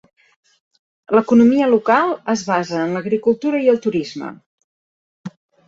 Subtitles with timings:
[1.15, 4.33] L'economia local es basa en l'agricultura i el turisme.